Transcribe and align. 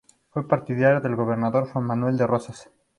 Fue 0.31 0.47
partidario 0.47 0.99
del 0.99 1.15
gobernador 1.15 1.69
Juan 1.71 1.85
Manuel 1.85 2.17
de 2.17 2.25
Rosas. 2.25 2.71